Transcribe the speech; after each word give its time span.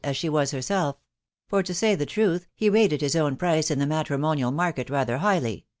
as 0.03 0.17
she 0.17 0.27
was 0.27 0.49
herself; 0.49 0.95
for, 1.47 1.61
to 1.61 1.75
say 1.75 1.93
the 1.93 2.07
truth, 2.07 2.47
he 2.55 2.67
rated 2.71 3.01
his 3.01 3.15
own 3.15 3.35
price 3.37 3.69
in 3.69 3.77
the 3.77 3.85
matrimonial 3.85 4.49
market 4.49 4.89
rather 4.89 5.17
Yi\^\n,— 5.17 5.43
V*&. 5.43 5.65